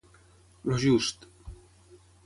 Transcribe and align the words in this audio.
El 0.71 0.79
just. 0.85 1.29